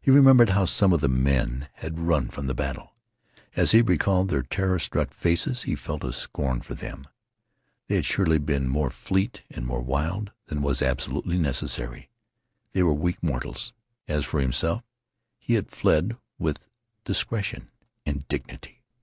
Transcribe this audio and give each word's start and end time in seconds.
He 0.00 0.10
remembered 0.10 0.48
how 0.48 0.64
some 0.64 0.94
of 0.94 1.02
the 1.02 1.06
men 1.10 1.68
had 1.74 1.98
run 1.98 2.28
from 2.30 2.46
the 2.46 2.54
battle. 2.54 2.94
As 3.54 3.72
he 3.72 3.82
recalled 3.82 4.30
their 4.30 4.40
terror 4.42 4.78
struck 4.78 5.12
faces 5.12 5.64
he 5.64 5.74
felt 5.74 6.02
a 6.02 6.14
scorn 6.14 6.62
for 6.62 6.74
them. 6.74 7.06
They 7.86 7.96
had 7.96 8.06
surely 8.06 8.38
been 8.38 8.70
more 8.70 8.88
fleet 8.88 9.42
and 9.50 9.66
more 9.66 9.82
wild 9.82 10.32
than 10.46 10.62
was 10.62 10.80
absolutely 10.80 11.36
necessary. 11.38 12.08
They 12.72 12.82
were 12.82 12.94
weak 12.94 13.22
mortals. 13.22 13.74
As 14.08 14.24
for 14.24 14.40
himself, 14.40 14.82
he 15.36 15.56
had 15.56 15.70
fled 15.70 16.16
with 16.38 16.64
discretion 17.04 17.70
and 18.06 18.26
dignity. 18.28 18.82